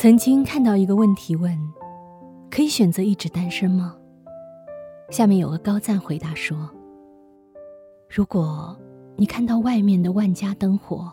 [0.00, 1.58] 曾经看到一个问题问：
[2.48, 3.96] 可以选择一直单身吗？
[5.10, 6.56] 下面有个高赞回答说：
[8.08, 8.78] 如果
[9.16, 11.10] 你看到外面的万家灯火，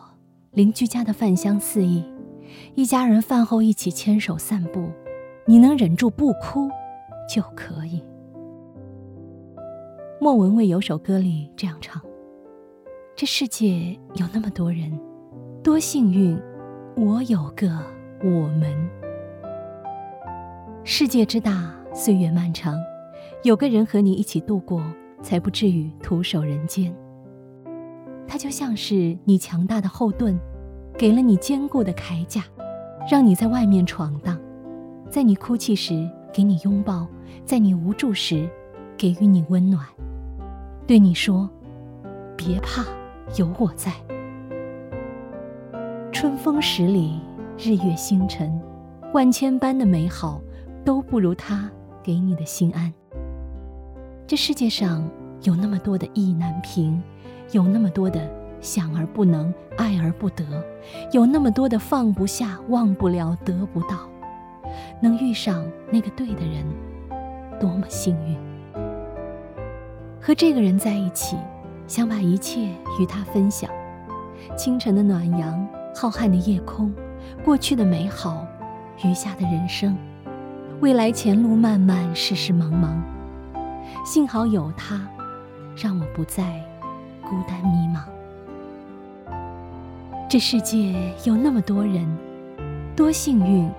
[0.52, 2.06] 邻居家的饭香四溢，
[2.76, 4.92] 一家人饭后一起牵手散步，
[5.48, 6.70] 你能忍住不哭
[7.28, 8.04] 就可以。
[10.22, 12.00] 莫文蔚有首歌里这样唱：
[13.16, 14.96] 这世界有那么多人，
[15.64, 16.40] 多幸运，
[16.96, 17.95] 我有个。
[18.24, 18.74] 我们，
[20.84, 22.80] 世界之大，岁月漫长，
[23.44, 24.82] 有个人和你一起度过，
[25.22, 26.96] 才不至于徒守人间。
[28.26, 30.40] 他就像是你强大的后盾，
[30.98, 32.42] 给了你坚固的铠甲，
[33.12, 34.40] 让你在外面闯荡。
[35.10, 37.06] 在你哭泣时给你拥抱，
[37.44, 38.50] 在你无助时
[38.98, 39.86] 给予你温暖，
[40.88, 41.50] 对你说
[42.36, 42.84] ：“别怕，
[43.38, 43.92] 有我在。”
[46.12, 47.20] 春风十里。
[47.58, 48.62] 日月星辰，
[49.14, 50.42] 万千般的美好，
[50.84, 51.72] 都不如他
[52.04, 52.94] 给你的心安。
[54.28, 55.10] 这世界上
[55.44, 57.02] 有那么多的意难平，
[57.52, 60.44] 有那么多的想而不能、爱而不得，
[61.14, 64.10] 有那么多的放不下、忘不了、得不到。
[65.02, 66.66] 能遇上那个对的人，
[67.58, 68.38] 多么幸运！
[70.20, 71.38] 和这个人在一起，
[71.88, 72.68] 想把一切
[73.00, 73.72] 与他分享。
[74.58, 75.66] 清晨的暖阳，
[75.96, 76.94] 浩瀚的夜空。
[77.44, 78.46] 过去的美好，
[79.04, 79.98] 余下的人生，
[80.80, 82.96] 未来前路漫漫，世事茫茫。
[84.06, 85.08] 幸好有他，
[85.76, 86.44] 让我不再
[87.24, 88.04] 孤单迷茫。
[90.28, 92.06] 这世界有那么多人，
[92.96, 93.70] 多幸运，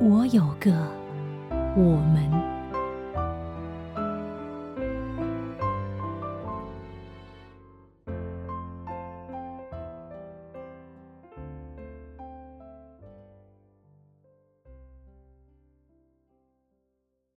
[0.00, 0.72] 我有个
[1.76, 2.57] 我们。